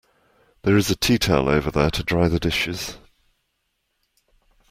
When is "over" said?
1.47-1.69